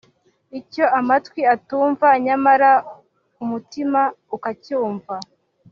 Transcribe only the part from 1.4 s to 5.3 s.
atumva nyamara umutima ukacyumva